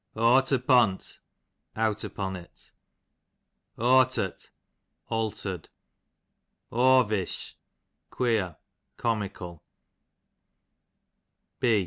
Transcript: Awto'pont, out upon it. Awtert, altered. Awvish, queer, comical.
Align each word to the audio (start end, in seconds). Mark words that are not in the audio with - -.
Awto'pont, 0.15 1.19
out 1.75 2.03
upon 2.03 2.35
it. 2.35 2.71
Awtert, 3.77 4.49
altered. 5.09 5.69
Awvish, 6.71 7.53
queer, 8.09 8.55
comical. 8.97 9.61